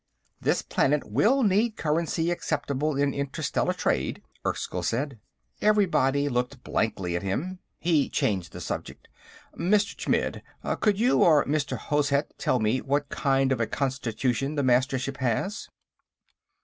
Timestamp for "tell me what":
12.39-13.09